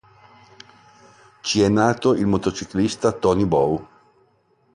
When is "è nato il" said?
1.61-2.25